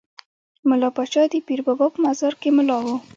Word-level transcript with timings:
ملا 0.69 0.89
پاچا 0.95 1.23
د 1.31 1.33
پیر 1.47 1.59
بابا 1.65 1.87
په 1.93 1.99
مزار 2.05 2.33
کې 2.41 2.49
ملا 2.57 2.77
وو. 2.85 2.95